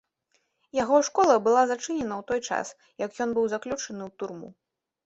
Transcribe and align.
Яго 0.77 0.97
школа 1.09 1.35
была 1.49 1.61
зачынена 1.73 2.15
ў 2.17 2.23
той 2.33 2.39
час, 2.49 2.67
як 3.05 3.11
ён 3.27 3.41
быў 3.41 3.45
заключаны 3.57 4.01
ў 4.09 4.15
турму. 4.23 4.49